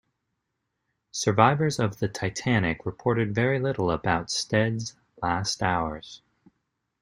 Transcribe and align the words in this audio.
Survivors 1.11 1.77
of 1.77 1.99
the 1.99 2.07
"Titanic" 2.07 2.87
reported 2.87 3.35
very 3.35 3.59
little 3.59 3.91
about 3.91 4.31
Stead's 4.31 4.95
last 5.21 5.61
hours. 5.61 6.23